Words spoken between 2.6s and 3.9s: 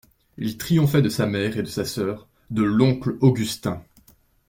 l'oncle Augustin.